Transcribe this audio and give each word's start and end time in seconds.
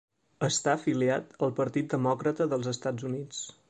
Està 0.47 0.73
afiliat 0.77 1.37
al 1.49 1.55
Partit 1.61 1.95
Demòcrata 1.95 2.53
dels 2.55 2.75
Estats 2.77 3.13
Units. 3.13 3.51